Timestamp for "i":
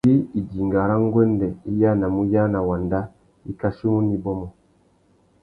1.69-1.71, 3.49-3.51